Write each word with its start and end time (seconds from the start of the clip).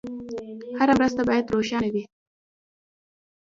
هره 0.79 0.93
مرسته 0.99 1.21
باید 1.27 1.51
روښانه 1.53 1.89
وي. 1.93 2.03